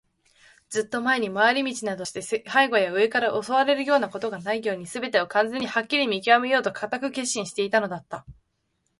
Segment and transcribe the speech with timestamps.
[0.69, 8.25] ずっと前に、廻り道などして背後や上から襲われるようなことがないように、すべてを完全にはっきり見きわめようと固く決心していたのだった。